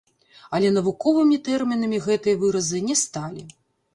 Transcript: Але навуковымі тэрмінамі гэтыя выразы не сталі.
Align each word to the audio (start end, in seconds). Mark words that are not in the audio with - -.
Але 0.57 0.69
навуковымі 0.77 1.37
тэрмінамі 1.49 1.99
гэтыя 2.07 2.39
выразы 2.45 2.83
не 2.87 2.95
сталі. 3.03 3.47